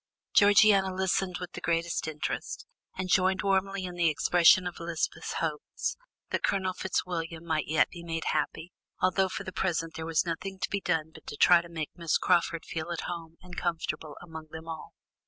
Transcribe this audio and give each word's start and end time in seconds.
Georgiana 0.33 0.91
listened 0.95 1.37
with 1.39 1.51
the 1.51 1.61
greatest 1.61 2.07
interest, 2.07 2.65
and 2.97 3.07
joined 3.07 3.43
warmly 3.43 3.85
in 3.85 3.93
the 3.93 4.09
expression 4.09 4.65
of 4.65 4.77
Elizabeth's 4.79 5.33
hopes 5.33 5.95
that 6.31 6.41
Colonel 6.41 6.73
Fitzwilliam 6.73 7.45
might 7.45 7.67
yet 7.67 7.87
be 7.91 8.01
made 8.01 8.23
happy, 8.31 8.71
although 8.99 9.29
for 9.29 9.43
the 9.43 9.53
present 9.53 9.93
there 9.93 10.07
was 10.07 10.25
nothing 10.25 10.57
to 10.57 10.69
be 10.71 10.81
done 10.81 11.11
but 11.13 11.27
to 11.27 11.37
try 11.37 11.61
to 11.61 11.69
make 11.69 11.91
Miss 11.95 12.17
Crawford 12.17 12.65
feel 12.65 12.89
at 12.89 13.01
home 13.01 13.37
and 13.43 13.55
comfortable 13.55 14.17
among 14.23 14.47
them 14.49 14.67
all. 14.67 14.95